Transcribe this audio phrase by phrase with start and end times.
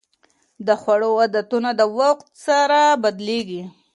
[0.67, 3.63] د خوړو عادتونه د وخت سره بدلېږي.